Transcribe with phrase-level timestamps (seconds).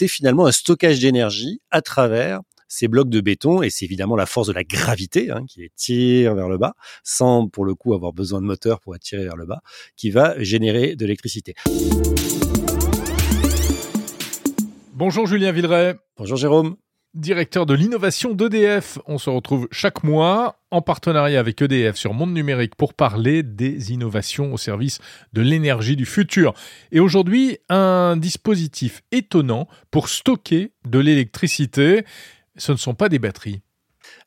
[0.00, 4.24] c'est finalement un stockage d'énergie à travers ces blocs de béton, et c'est évidemment la
[4.24, 6.72] force de la gravité hein, qui les tire vers le bas,
[7.04, 9.60] sans pour le coup avoir besoin de moteur pour attirer vers le bas,
[9.96, 11.54] qui va générer de l'électricité.
[14.94, 15.96] Bonjour Julien Villeray.
[16.16, 16.76] Bonjour Jérôme
[17.14, 18.98] directeur de l'innovation d'EDF.
[19.06, 23.92] On se retrouve chaque mois en partenariat avec EDF sur Monde Numérique pour parler des
[23.92, 24.98] innovations au service
[25.32, 26.54] de l'énergie du futur.
[26.92, 32.04] Et aujourd'hui, un dispositif étonnant pour stocker de l'électricité.
[32.56, 33.62] Ce ne sont pas des batteries.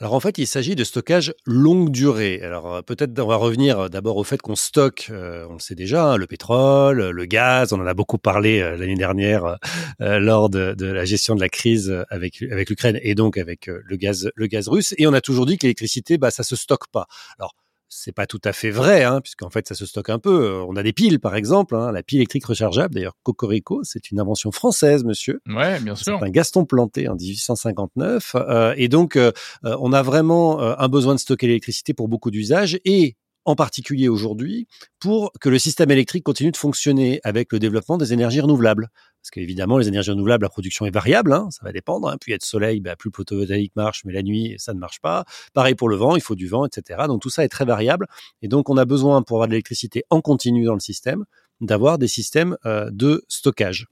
[0.00, 2.40] Alors en fait, il s'agit de stockage longue durée.
[2.42, 5.58] Alors euh, peut-être on va revenir euh, d'abord au fait qu'on stocke, euh, on le
[5.58, 7.72] sait déjà, hein, le pétrole, le gaz.
[7.72, 9.58] On en a beaucoup parlé l'année dernière
[10.00, 14.30] lors de, la gestion de la crise avec avec l'Ukraine et donc avec le gaz
[14.34, 14.94] le gaz russe.
[14.98, 17.06] Et on a toujours dit que l'électricité, bah ça se stocke pas.
[17.38, 17.54] Alors
[17.90, 20.44] c'est pas tout à fait vrai, hein, puisqu'en fait ça se stocke un peu.
[20.44, 22.94] Euh, on a des piles, par exemple, hein, la pile électrique rechargeable.
[22.94, 25.40] D'ailleurs, Cocorico, c'est une invention française, monsieur.
[25.46, 26.16] Ouais, bien sûr.
[26.18, 29.32] C'est un Gaston Planté en 1859, euh, et donc euh,
[29.64, 32.78] on a vraiment un besoin de stocker l'électricité pour beaucoup d'usages.
[32.84, 34.66] Et en particulier aujourd'hui,
[34.98, 38.88] pour que le système électrique continue de fonctionner avec le développement des énergies renouvelables.
[39.22, 42.08] Parce qu'évidemment, les énergies renouvelables, la production est variable, hein, ça va dépendre.
[42.08, 42.16] Hein.
[42.18, 44.72] Plus il y a de soleil, bah, plus le photovoltaïque marche, mais la nuit, ça
[44.72, 45.24] ne marche pas.
[45.52, 47.00] Pareil pour le vent, il faut du vent, etc.
[47.06, 48.06] Donc tout ça est très variable.
[48.42, 51.24] Et donc on a besoin, pour avoir de l'électricité en continu dans le système,
[51.60, 53.86] d'avoir des systèmes euh, de stockage.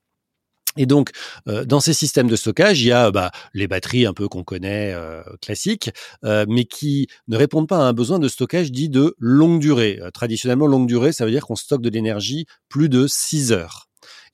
[0.79, 1.11] Et donc,
[1.49, 4.45] euh, dans ces systèmes de stockage, il y a bah, les batteries un peu qu'on
[4.45, 5.91] connaît euh, classiques,
[6.25, 10.01] euh, mais qui ne répondent pas à un besoin de stockage dit de longue durée.
[10.15, 13.88] traditionnellement, longue durée, ça veut dire qu'on stocke de l'énergie plus de 6 heures.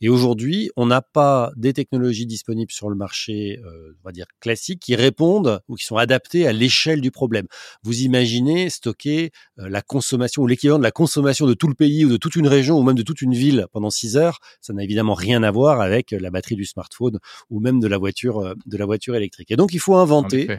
[0.05, 4.27] Et aujourd'hui, on n'a pas des technologies disponibles sur le marché, euh, on va dire
[4.39, 7.47] classiques, qui répondent ou qui sont adaptées à l'échelle du problème.
[7.85, 12.05] Vous imaginez stocker euh, la consommation ou l'équivalent de la consommation de tout le pays
[12.05, 14.75] ou de toute une région ou même de toute une ville pendant 6 heures, ça
[14.75, 18.41] n'a évidemment rien à voir avec la batterie du smartphone ou même de la voiture,
[18.41, 19.53] euh, de la voiture électrique.
[19.53, 20.59] Et donc, il faut inventer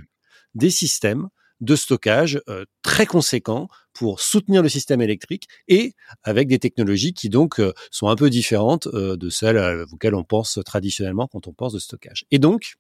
[0.56, 1.30] des systèmes
[1.62, 5.94] de stockage euh, très conséquent pour soutenir le système électrique et
[6.24, 10.24] avec des technologies qui donc euh, sont un peu différentes euh, de celles auxquelles on
[10.24, 12.26] pense traditionnellement quand on pense de stockage.
[12.32, 12.76] Et donc,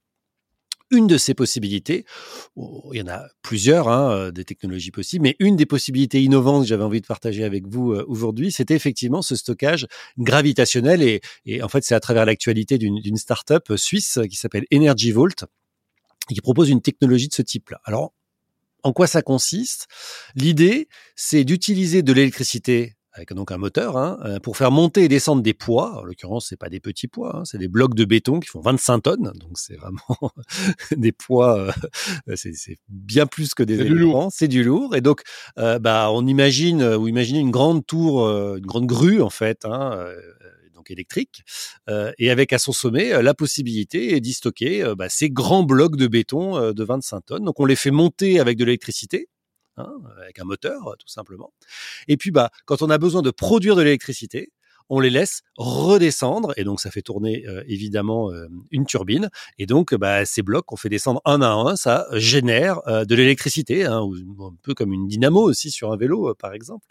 [0.92, 2.06] une de ces possibilités,
[2.56, 6.64] oh, il y en a plusieurs hein, des technologies possibles, mais une des possibilités innovantes
[6.64, 9.88] que j'avais envie de partager avec vous aujourd'hui, c'était effectivement ce stockage
[10.20, 15.12] gravitationnel et, et en fait c'est à travers l'actualité d'une start-up suisse qui s'appelle Energy
[15.12, 15.46] Vault
[16.30, 17.82] et qui propose une technologie de ce type-là.
[17.84, 18.14] Alors
[18.86, 19.88] en quoi ça consiste?
[20.36, 25.08] L'idée, c'est d'utiliser de l'électricité avec donc un moteur, hein, euh, pour faire monter et
[25.08, 26.02] descendre des poids.
[26.02, 28.60] En l'occurrence, c'est pas des petits poids, hein, c'est des blocs de béton qui font
[28.60, 30.34] 25 tonnes, donc c'est vraiment
[30.98, 31.72] des poids.
[32.28, 34.30] Euh, c'est bien plus que des éléphants.
[34.30, 34.98] C'est du lourd.
[34.98, 35.22] Et donc,
[35.58, 40.06] euh, bah, on imagine ou imaginez une grande tour, une grande grue en fait, hein,
[40.90, 41.44] électrique,
[41.90, 45.64] euh, et avec à son sommet euh, la possibilité d'y stocker euh, bah, ces grands
[45.64, 47.44] blocs de béton de 25 tonnes.
[47.44, 49.30] Donc on les fait monter avec de l'électricité,
[49.78, 51.54] hein, avec un moteur tout simplement.
[52.08, 54.52] Et puis bah quand on a besoin de produire de l'électricité,
[54.90, 58.32] on les laisse redescendre et donc ça fait tourner évidemment
[58.70, 62.82] une turbine et donc bah, ces blocs qu'on fait descendre un à un, ça génère
[62.86, 66.86] de l'électricité, hein, un peu comme une dynamo aussi sur un vélo par exemple.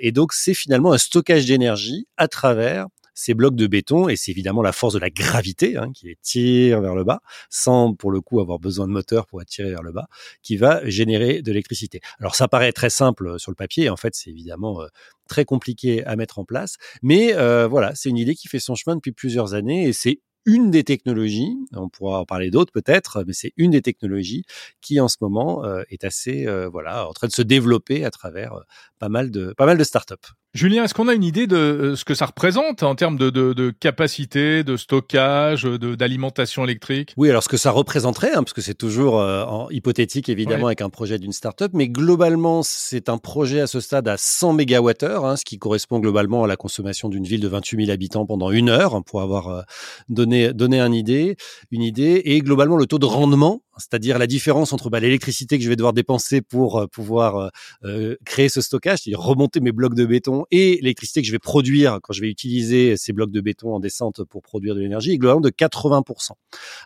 [0.00, 2.86] et donc c'est finalement un stockage d'énergie à travers
[3.18, 6.16] ces blocs de béton, et c'est évidemment la force de la gravité hein, qui les
[6.22, 7.18] tire vers le bas,
[7.50, 10.06] sans pour le coup avoir besoin de moteur pour attirer vers le bas,
[10.40, 12.00] qui va générer de l'électricité.
[12.20, 14.86] Alors ça paraît très simple sur le papier, en fait c'est évidemment euh,
[15.28, 18.76] très compliqué à mettre en place, mais euh, voilà, c'est une idée qui fait son
[18.76, 23.24] chemin depuis plusieurs années, et c'est une des technologies, on pourra en parler d'autres peut-être,
[23.26, 24.44] mais c'est une des technologies
[24.80, 28.52] qui en ce moment euh, est assez voilà en train de se développer à travers
[29.00, 30.37] pas mal de pas mal de startups.
[30.54, 33.28] Julien, est-ce qu'on a une idée de euh, ce que ça représente en termes de,
[33.28, 37.12] de, de capacité, de stockage, d'alimentation électrique?
[37.18, 40.68] Oui, alors ce que ça représenterait, hein, parce que c'est toujours euh, en hypothétique évidemment
[40.68, 44.54] avec un projet d'une start-up, mais globalement c'est un projet à ce stade à 100
[44.54, 48.24] mégawattheures, hein, ce qui correspond globalement à la consommation d'une ville de 28 000 habitants
[48.24, 49.62] pendant une heure, hein, pour avoir euh,
[50.08, 51.36] donné, donné un idée,
[51.70, 55.64] une idée, et globalement le taux de rendement c'est-à-dire la différence entre bah, l'électricité que
[55.64, 57.48] je vais devoir dépenser pour euh, pouvoir euh,
[57.84, 61.38] euh, créer ce stockage, c'est-à-dire remonter mes blocs de béton, et l'électricité que je vais
[61.38, 65.12] produire quand je vais utiliser ces blocs de béton en descente pour produire de l'énergie,
[65.12, 66.32] est globalement de 80%.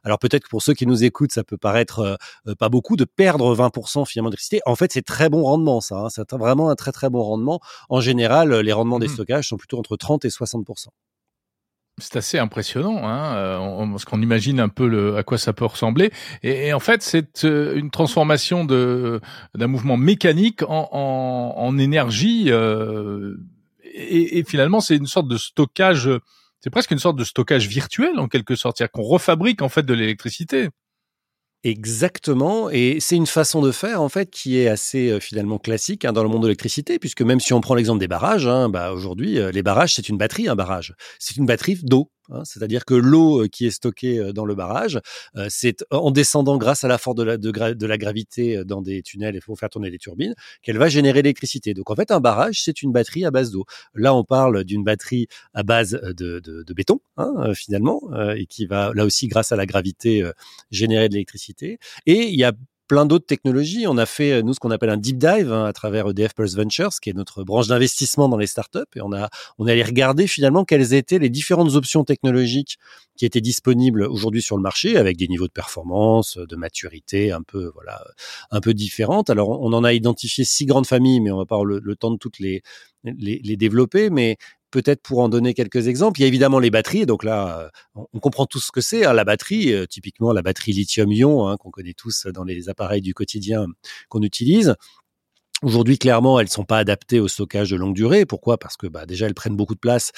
[0.05, 2.19] Alors peut-être que pour ceux qui nous écoutent, ça peut paraître
[2.59, 4.61] pas beaucoup de perdre 20% finalement d'électricité.
[4.67, 5.97] En fait, c'est très bon rendement ça.
[5.97, 6.09] Hein.
[6.11, 7.61] C'est vraiment un très très bon rendement.
[7.89, 10.89] En général, les rendements des mmh stockages sont plutôt entre 30 et 60%.
[12.03, 15.65] C'est assez impressionnant, hein, euh, parce qu'on imagine un peu le, à quoi ça peut
[15.65, 16.11] ressembler.
[16.43, 19.21] Et, en fait, c'est euh, une transformation de
[19.55, 22.47] d'un mouvement mécanique en, en, en énergie.
[22.49, 23.37] Euh,
[23.85, 26.11] et, et, finalement, c'est une sorte de stockage
[26.61, 29.85] C'est presque une sorte de stockage virtuel en quelque sorte, c'est-à-dire qu'on refabrique en fait
[29.85, 30.71] de l'électricité.
[31.65, 36.05] Exactement, et c'est une façon de faire en fait qui est assez euh, finalement classique
[36.05, 38.69] hein, dans le monde de l'électricité, puisque même si on prend l'exemple des barrages, hein,
[38.69, 42.11] bah, aujourd'hui euh, les barrages c'est une batterie, un barrage, c'est une batterie d'eau.
[42.31, 45.01] Hein, c'est-à-dire que l'eau euh, qui est stockée dans le barrage,
[45.49, 49.59] c'est en descendant grâce à la force de la, gravité dans des tunnels et pour
[49.59, 51.75] faire tourner les turbines qu'elle va générer l'électricité.
[51.75, 53.65] Donc en fait, un barrage, c'est une batterie à base d'eau.
[53.95, 58.01] Là, on parle d'une batterie à base de, de béton, hein, finalement,
[58.37, 60.23] et qui va là aussi, grâce à la gravité,
[60.71, 61.79] générer de l'électricité.
[62.07, 62.53] Et il y a
[62.89, 63.87] plein d'autres technologies.
[63.87, 66.35] On a fait, euh, nous, ce qu'on appelle un deep dive hein, à travers EDF
[66.35, 68.81] Pulse Ventures, qui est notre branche d'investissement dans les startups.
[68.97, 72.79] Et on a, on est allé regarder finalement quelles étaient les différentes options technologiques
[73.17, 77.43] qui étaient disponibles aujourd'hui sur le marché avec des niveaux de performance, de maturité un
[77.43, 78.03] peu, voilà,
[78.51, 79.31] un peu différentes.
[79.31, 81.97] Alors, on en a identifié six grandes familles, mais on va pas avoir le, le
[81.97, 82.63] temps de toutes les,
[83.05, 84.11] les, les développer.
[84.11, 84.37] Mais
[84.73, 87.07] peut-être pour en donner quelques exemples, il y a évidemment les batteries.
[87.07, 89.05] Donc là, euh, on comprend tout ce que c'est.
[89.05, 93.03] Hein, la batterie, euh, typiquement la batterie lithium-ion hein, qu'on connaît tous dans les appareils
[93.03, 93.67] du quotidien
[94.09, 94.75] qu'on utilise.
[95.63, 98.27] Aujourd'hui, clairement, elles sont pas adaptées au stockage de longue durée.
[98.27, 98.59] Pourquoi?
[98.59, 100.11] Parce que bah, déjà, elles prennent beaucoup de place.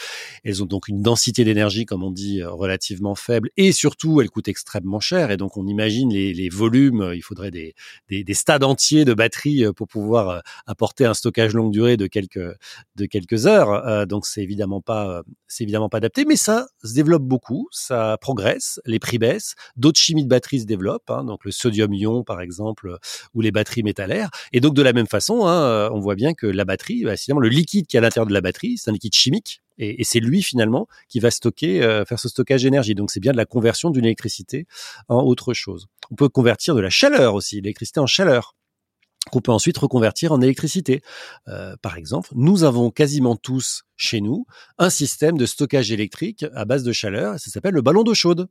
[0.43, 3.51] Elles ont donc une densité d'énergie, comme on dit, euh, relativement faible.
[3.59, 5.31] Et surtout, elles coûtent extrêmement cher.
[5.31, 7.13] Et donc, on imagine les, les volumes.
[7.15, 7.75] Il faudrait des,
[8.09, 11.99] des, des, stades entiers de batteries euh, pour pouvoir euh, apporter un stockage longue durée
[11.99, 12.57] de quelques,
[12.97, 14.07] de quelques heures.
[14.07, 16.25] donc, c'est évidemment pas, c'est évidemment pas adapté.
[16.25, 17.69] Mais ça se développe beaucoup.
[17.71, 18.81] Ça progresse.
[18.87, 19.55] Les prix baissent.
[19.77, 21.11] D'autres chimies de batteries se développent.
[21.11, 22.99] Hein, donc, le sodium-ion, par exemple,
[23.35, 24.31] ou les batteries métallaires.
[24.53, 27.17] Et donc, de la même façon, Hein, euh, on voit bien que la batterie, bah,
[27.17, 29.63] finalement, le liquide qui est à l'intérieur de la batterie, c'est un liquide chimique.
[29.79, 32.95] Et, c'est lui finalement qui va stocker, euh, faire ce stockage d'énergie.
[32.95, 34.67] Donc c'est bien de la conversion d'une électricité
[35.09, 35.89] en autre chose.
[36.13, 38.55] On peut convertir de la chaleur aussi, l'électricité en chaleur
[39.31, 41.03] qu'on peut ensuite reconvertir en électricité.
[41.49, 44.47] Euh, par exemple, nous avons quasiment tous chez nous
[44.79, 48.49] un système de stockage électrique à base de chaleur, ça s'appelle le ballon d'eau chaude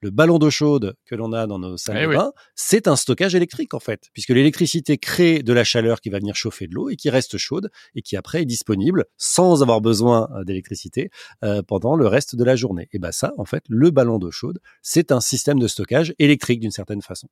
[0.00, 2.96] le ballon d'eau chaude que l'on a dans nos salles eh de bain, c'est un
[2.96, 6.74] stockage électrique en fait, puisque l'électricité crée de la chaleur qui va venir chauffer de
[6.74, 11.10] l'eau et qui reste chaude et qui après est disponible sans avoir besoin euh, d'électricité
[11.44, 12.88] euh, pendant le reste de la journée.
[12.92, 16.60] Et ben ça, en fait, le ballon d'eau chaude, c'est un système de stockage électrique
[16.60, 17.28] d'une certaine façon.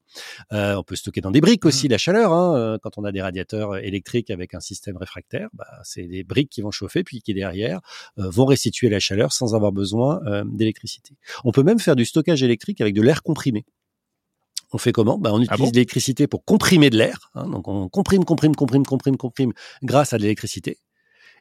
[0.53, 1.91] Euh, on peut stocker dans des briques aussi mmh.
[1.91, 2.33] la chaleur.
[2.33, 6.51] Hein, quand on a des radiateurs électriques avec un système réfractaire, bah, c'est des briques
[6.51, 7.81] qui vont chauffer puis qui derrière
[8.17, 11.17] vont restituer la chaleur sans avoir besoin d'électricité.
[11.45, 13.65] On peut même faire du stockage électrique avec de l'air comprimé.
[14.73, 15.19] On fait comment?
[15.19, 17.31] Ben, On ah utilise l'électricité pour comprimer de l'air.
[17.35, 17.49] Hein.
[17.49, 20.79] donc on comprime, comprime, comprime, comprime, comprime grâce à de l'électricité.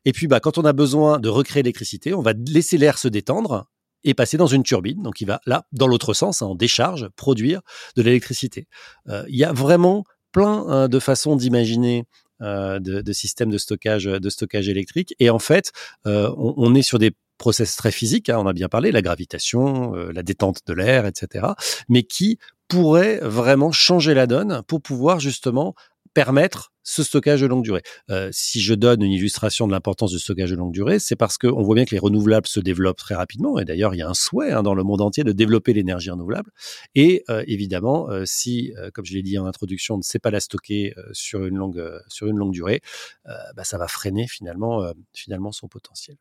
[0.05, 3.07] Et puis bah, quand on a besoin de recréer l'électricité, on va laisser l'air se
[3.07, 3.65] détendre
[4.03, 5.01] et passer dans une turbine.
[5.01, 7.61] Donc il va là, dans l'autre sens, hein, en décharge, produire
[7.95, 8.67] de l'électricité.
[9.09, 12.05] Euh, il y a vraiment plein hein, de façons d'imaginer
[12.41, 15.15] euh, de, systèmes de stockage, de stockage électrique.
[15.19, 15.71] Et en fait,
[16.05, 19.95] euh, on, est sur des process très physiques, hein, on a bien parlé, la gravitation,
[19.95, 21.47] euh, la détente de l'air, etc.,
[21.89, 25.75] mais qui pourrait vraiment changer la donne pour pouvoir justement
[26.13, 27.81] permettre ce stockage de longue durée.
[28.09, 31.37] Euh, si je donne une illustration de l'importance du stockage de longue durée, c'est parce
[31.37, 33.59] qu'on voit bien que les renouvelables se développent très rapidement.
[33.59, 36.09] Et d'ailleurs, il y a un souhait hein, dans le monde entier de développer l'énergie
[36.09, 36.51] renouvelable.
[36.93, 40.39] Et euh, évidemment, si, comme je l'ai dit en introduction, on ne sait pas la
[40.39, 42.81] stocker sur une longue sur une longue durée,
[43.25, 46.15] bah, ça va freiner finalement finalement son potentiel.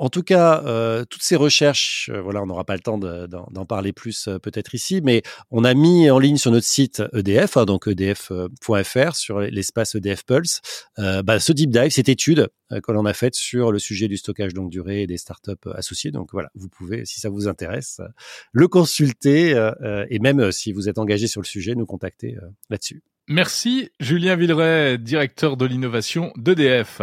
[0.00, 3.66] En tout cas, euh, toutes ces recherches, euh, voilà, on n'aura pas le temps d'en
[3.66, 7.56] parler plus euh, peut-être ici, mais on a mis en ligne sur notre site EDF,
[7.56, 10.60] hein, donc edf.fr, sur l'espace EDF Pulse,
[10.96, 14.54] bah, ce deep dive, cette étude que l'on a faite sur le sujet du stockage
[14.54, 16.12] longue durée et des startups associées.
[16.12, 18.00] Donc voilà, vous pouvez, si ça vous intéresse,
[18.52, 19.70] le consulter
[20.10, 22.36] et même si vous êtes engagé sur le sujet, nous contacter
[22.70, 23.02] là-dessus.
[23.26, 27.02] Merci Julien Villeray, directeur de l'innovation d'EDF.